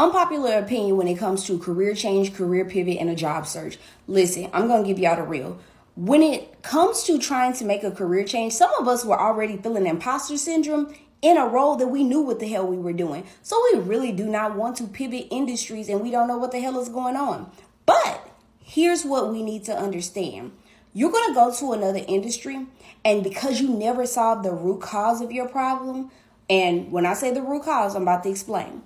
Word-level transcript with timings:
Unpopular 0.00 0.54
opinion 0.54 0.96
when 0.96 1.08
it 1.08 1.18
comes 1.18 1.44
to 1.44 1.58
career 1.58 1.94
change, 1.94 2.32
career 2.32 2.64
pivot, 2.64 2.96
and 2.96 3.10
a 3.10 3.14
job 3.14 3.46
search. 3.46 3.76
Listen, 4.06 4.48
I'm 4.54 4.66
going 4.66 4.82
to 4.82 4.88
give 4.88 4.98
y'all 4.98 5.16
the 5.16 5.22
real. 5.22 5.58
When 5.94 6.22
it 6.22 6.62
comes 6.62 7.02
to 7.02 7.18
trying 7.18 7.52
to 7.56 7.66
make 7.66 7.84
a 7.84 7.90
career 7.90 8.24
change, 8.24 8.54
some 8.54 8.72
of 8.78 8.88
us 8.88 9.04
were 9.04 9.20
already 9.20 9.58
feeling 9.58 9.86
imposter 9.86 10.38
syndrome 10.38 10.94
in 11.20 11.36
a 11.36 11.46
role 11.46 11.76
that 11.76 11.88
we 11.88 12.02
knew 12.02 12.22
what 12.22 12.40
the 12.40 12.48
hell 12.48 12.66
we 12.66 12.78
were 12.78 12.94
doing. 12.94 13.26
So 13.42 13.62
we 13.74 13.80
really 13.80 14.10
do 14.10 14.24
not 14.24 14.56
want 14.56 14.78
to 14.78 14.86
pivot 14.86 15.26
industries 15.30 15.90
and 15.90 16.00
we 16.00 16.10
don't 16.10 16.28
know 16.28 16.38
what 16.38 16.52
the 16.52 16.60
hell 16.60 16.80
is 16.80 16.88
going 16.88 17.16
on. 17.16 17.52
But 17.84 18.26
here's 18.58 19.04
what 19.04 19.30
we 19.30 19.42
need 19.42 19.64
to 19.64 19.76
understand. 19.76 20.52
You're 20.94 21.12
going 21.12 21.28
to 21.28 21.34
go 21.34 21.54
to 21.56 21.72
another 21.74 22.02
industry 22.08 22.66
and 23.04 23.22
because 23.22 23.60
you 23.60 23.68
never 23.68 24.06
solved 24.06 24.46
the 24.46 24.52
root 24.52 24.80
cause 24.80 25.20
of 25.20 25.30
your 25.30 25.46
problem, 25.46 26.10
and 26.48 26.90
when 26.90 27.04
I 27.04 27.12
say 27.12 27.34
the 27.34 27.42
root 27.42 27.64
cause, 27.64 27.94
I'm 27.94 28.02
about 28.02 28.22
to 28.22 28.30
explain 28.30 28.82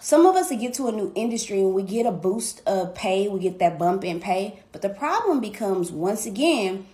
some 0.00 0.24
of 0.24 0.34
us 0.34 0.50
get 0.50 0.74
to 0.74 0.88
a 0.88 0.92
new 0.92 1.12
industry 1.14 1.60
and 1.60 1.74
we 1.74 1.82
get 1.82 2.06
a 2.06 2.10
boost 2.10 2.62
of 2.66 2.94
pay, 2.94 3.28
we 3.28 3.38
get 3.38 3.58
that 3.58 3.78
bump 3.78 4.02
in 4.02 4.18
pay. 4.18 4.60
But 4.72 4.80
the 4.80 4.88
problem 4.88 5.40
becomes 5.40 5.92
once 5.92 6.24
again, 6.24 6.86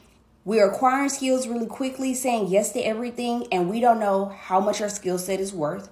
we're 0.44 0.68
acquiring 0.68 1.08
skills 1.08 1.46
really 1.46 1.66
quickly, 1.66 2.14
saying 2.14 2.48
yes 2.48 2.72
to 2.72 2.80
everything, 2.80 3.46
and 3.50 3.70
we 3.70 3.80
don't 3.80 4.00
know 4.00 4.26
how 4.26 4.60
much 4.60 4.80
our 4.80 4.88
skill 4.88 5.18
set 5.18 5.40
is 5.40 5.52
worth, 5.52 5.88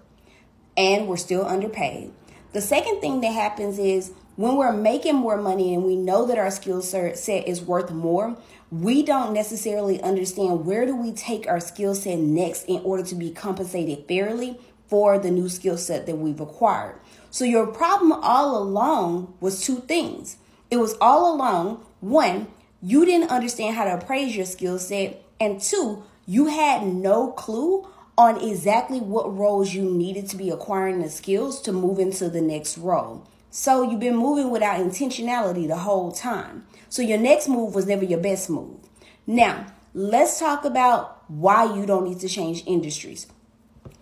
and 0.76 1.08
we're 1.08 1.16
still 1.16 1.46
underpaid. 1.46 2.12
The 2.52 2.60
second 2.60 3.00
thing 3.00 3.20
that 3.20 3.32
happens 3.32 3.78
is 3.78 4.12
when 4.36 4.56
we're 4.56 4.72
making 4.72 5.16
more 5.16 5.36
money 5.36 5.74
and 5.74 5.84
we 5.84 5.96
know 5.96 6.26
that 6.26 6.38
our 6.38 6.50
skill 6.50 6.82
set 6.82 7.48
is 7.48 7.62
worth 7.62 7.90
more, 7.90 8.36
we 8.70 9.04
don't 9.04 9.32
necessarily 9.32 10.00
understand 10.02 10.64
where 10.64 10.86
do 10.86 10.96
we 10.96 11.12
take 11.12 11.46
our 11.46 11.60
skill 11.60 11.94
set 11.94 12.18
next 12.18 12.64
in 12.64 12.80
order 12.82 13.04
to 13.04 13.14
be 13.14 13.30
compensated 13.30 14.06
fairly 14.08 14.58
for 14.88 15.18
the 15.18 15.30
new 15.30 15.48
skill 15.48 15.76
set 15.76 16.06
that 16.06 16.16
we've 16.16 16.40
acquired. 16.40 17.00
So 17.30 17.44
your 17.44 17.66
problem 17.66 18.12
all 18.12 18.56
along 18.56 19.34
was 19.40 19.60
two 19.60 19.80
things. 19.80 20.36
It 20.70 20.76
was 20.76 20.94
all 21.00 21.34
along 21.34 21.84
one, 22.00 22.48
you 22.82 23.06
didn't 23.06 23.30
understand 23.30 23.76
how 23.76 23.84
to 23.84 23.94
appraise 23.94 24.36
your 24.36 24.46
skill 24.46 24.78
set, 24.78 25.22
and 25.40 25.60
two, 25.60 26.04
you 26.26 26.46
had 26.46 26.86
no 26.86 27.32
clue 27.32 27.88
on 28.16 28.40
exactly 28.40 29.00
what 29.00 29.36
roles 29.36 29.74
you 29.74 29.82
needed 29.82 30.28
to 30.28 30.36
be 30.36 30.50
acquiring 30.50 31.00
the 31.00 31.08
skills 31.08 31.60
to 31.62 31.72
move 31.72 31.98
into 31.98 32.28
the 32.28 32.40
next 32.40 32.78
role. 32.78 33.26
So 33.50 33.88
you've 33.88 34.00
been 34.00 34.16
moving 34.16 34.50
without 34.50 34.80
intentionality 34.80 35.66
the 35.66 35.78
whole 35.78 36.12
time. 36.12 36.66
So 36.88 37.02
your 37.02 37.18
next 37.18 37.48
move 37.48 37.74
was 37.74 37.86
never 37.86 38.04
your 38.04 38.20
best 38.20 38.50
move. 38.50 38.78
Now, 39.26 39.66
let's 39.94 40.38
talk 40.38 40.64
about 40.64 41.28
why 41.28 41.74
you 41.74 41.86
don't 41.86 42.04
need 42.04 42.20
to 42.20 42.28
change 42.28 42.62
industries. 42.66 43.26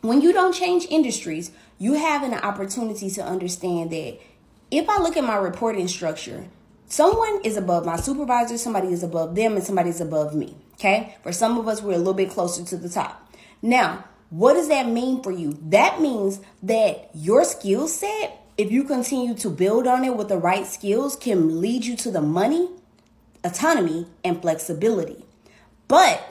When 0.02 0.20
you 0.20 0.32
don't 0.32 0.52
change 0.52 0.86
industries, 0.90 1.52
you 1.78 1.94
have 1.94 2.24
an 2.24 2.34
opportunity 2.34 3.08
to 3.10 3.22
understand 3.22 3.90
that 3.90 4.18
if 4.72 4.88
I 4.88 4.98
look 4.98 5.16
at 5.16 5.22
my 5.22 5.36
reporting 5.36 5.86
structure, 5.86 6.48
someone 6.86 7.40
is 7.44 7.56
above 7.56 7.86
my 7.86 7.94
supervisor, 7.94 8.58
somebody 8.58 8.88
is 8.88 9.04
above 9.04 9.36
them, 9.36 9.54
and 9.54 9.62
somebody 9.62 9.90
is 9.90 10.00
above 10.00 10.34
me. 10.34 10.56
Okay. 10.74 11.14
For 11.22 11.30
some 11.30 11.56
of 11.56 11.68
us, 11.68 11.82
we're 11.82 11.94
a 11.94 11.98
little 11.98 12.14
bit 12.14 12.30
closer 12.30 12.64
to 12.64 12.76
the 12.76 12.88
top. 12.88 13.32
Now, 13.62 14.04
what 14.30 14.54
does 14.54 14.66
that 14.68 14.88
mean 14.88 15.22
for 15.22 15.30
you? 15.30 15.56
That 15.62 16.00
means 16.00 16.40
that 16.64 17.10
your 17.14 17.44
skill 17.44 17.86
set, 17.86 18.44
if 18.58 18.72
you 18.72 18.82
continue 18.82 19.34
to 19.34 19.50
build 19.50 19.86
on 19.86 20.04
it 20.04 20.16
with 20.16 20.28
the 20.28 20.36
right 20.36 20.66
skills, 20.66 21.14
can 21.14 21.60
lead 21.60 21.84
you 21.84 21.96
to 21.98 22.10
the 22.10 22.22
money, 22.22 22.70
autonomy, 23.44 24.08
and 24.24 24.42
flexibility. 24.42 25.24
But 25.86 26.26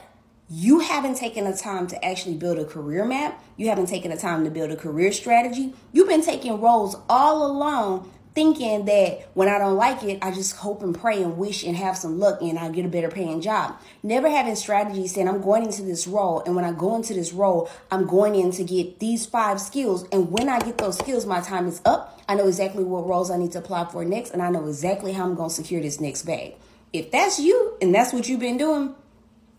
you 0.54 0.80
haven't 0.80 1.16
taken 1.16 1.46
the 1.46 1.56
time 1.56 1.88
to 1.88 2.06
actually 2.06 2.36
build 2.36 2.60
a 2.60 2.66
career 2.66 3.06
map. 3.06 3.42
You 3.56 3.70
haven't 3.70 3.86
taken 3.86 4.12
the 4.12 4.18
time 4.18 4.44
to 4.44 4.50
build 4.50 4.70
a 4.70 4.76
career 4.76 5.14
strategy. 5.14 5.74
You've 5.94 6.10
been 6.10 6.26
taking 6.26 6.60
roles 6.60 6.98
all 7.08 7.46
along 7.50 8.12
thinking 8.36 8.84
that 8.84 9.30
when 9.34 9.48
I 9.48 9.58
don't 9.58 9.78
like 9.78 10.04
it, 10.04 10.20
I 10.22 10.32
just 10.32 10.58
hope 10.58 10.84
and 10.84 10.94
pray 10.94 11.24
and 11.24 11.38
wish 11.38 11.64
and 11.64 11.78
have 11.78 11.96
some 11.96 12.20
luck 12.20 12.42
and 12.42 12.60
I 12.60 12.70
get 12.70 12.86
a 12.86 12.90
better 12.90 13.10
paying 13.10 13.40
job. 13.40 13.78
Never 14.04 14.30
having 14.30 14.58
strategies 14.58 15.14
saying 15.14 15.30
I'm 15.30 15.42
going 15.42 15.64
into 15.64 15.84
this 15.84 16.06
role 16.06 16.44
and 16.46 16.54
when 16.54 16.66
I 16.66 16.74
go 16.74 16.98
into 16.98 17.14
this 17.14 17.32
role, 17.32 17.70
I'm 17.90 18.06
going 18.06 18.36
in 18.36 18.52
to 18.52 18.66
get 18.66 19.00
these 19.00 19.26
five 19.26 19.62
skills 19.62 20.06
and 20.12 20.32
when 20.32 20.50
I 20.50 20.60
get 20.60 20.78
those 20.78 20.98
skills, 20.98 21.26
my 21.26 21.40
time 21.40 21.66
is 21.66 21.82
up. 21.86 22.20
I 22.28 22.36
know 22.36 22.50
exactly 22.50 22.84
what 22.84 23.08
roles 23.08 23.32
I 23.32 23.38
need 23.38 23.54
to 23.54 23.60
apply 23.60 23.86
for 23.86 24.04
next 24.04 24.32
and 24.32 24.42
I 24.42 24.50
know 24.50 24.68
exactly 24.68 25.14
how 25.14 25.24
I'm 25.24 25.36
going 25.36 25.50
to 25.50 25.56
secure 25.56 25.82
this 25.82 26.02
next 26.02 26.24
bag. 26.24 26.56
If 26.92 27.10
that's 27.10 27.40
you 27.40 27.78
and 27.82 27.96
that's 27.96 28.12
what 28.12 28.28
you've 28.28 28.42
been 28.42 28.58
doing, 28.58 28.96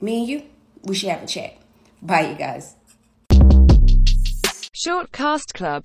me 0.03 0.19
and 0.19 0.29
you, 0.29 0.43
we 0.85 0.95
should 0.95 1.11
have 1.11 1.23
a 1.23 1.27
chat. 1.27 1.55
Bye, 2.01 2.31
you 2.31 2.35
guys. 2.35 2.77
Short 4.75 5.13
Cast 5.13 5.55
Club 5.55 5.81